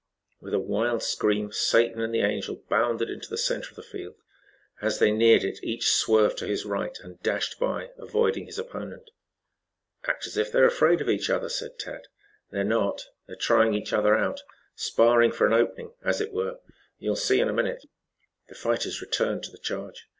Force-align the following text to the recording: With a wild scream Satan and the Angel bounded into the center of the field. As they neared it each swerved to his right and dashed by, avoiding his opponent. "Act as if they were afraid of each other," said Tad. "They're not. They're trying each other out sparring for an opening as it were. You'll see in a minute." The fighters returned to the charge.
With 0.39 0.55
a 0.55 0.59
wild 0.59 1.03
scream 1.03 1.51
Satan 1.51 2.01
and 2.01 2.11
the 2.11 2.21
Angel 2.23 2.63
bounded 2.67 3.07
into 3.07 3.29
the 3.29 3.37
center 3.37 3.69
of 3.69 3.75
the 3.75 3.83
field. 3.83 4.15
As 4.81 4.97
they 4.97 5.11
neared 5.11 5.43
it 5.43 5.59
each 5.63 5.91
swerved 5.91 6.39
to 6.39 6.47
his 6.47 6.65
right 6.65 6.97
and 7.03 7.21
dashed 7.21 7.59
by, 7.59 7.91
avoiding 7.99 8.47
his 8.47 8.57
opponent. 8.57 9.11
"Act 10.05 10.25
as 10.25 10.37
if 10.37 10.51
they 10.51 10.59
were 10.59 10.65
afraid 10.65 11.01
of 11.01 11.07
each 11.07 11.29
other," 11.29 11.49
said 11.49 11.77
Tad. 11.77 12.07
"They're 12.49 12.63
not. 12.63 13.05
They're 13.27 13.35
trying 13.35 13.75
each 13.75 13.93
other 13.93 14.15
out 14.15 14.41
sparring 14.73 15.31
for 15.31 15.45
an 15.45 15.53
opening 15.53 15.93
as 16.03 16.19
it 16.19 16.33
were. 16.33 16.57
You'll 16.97 17.15
see 17.15 17.39
in 17.39 17.47
a 17.47 17.53
minute." 17.53 17.85
The 18.49 18.55
fighters 18.55 19.01
returned 19.03 19.43
to 19.43 19.51
the 19.51 19.59
charge. 19.59 20.07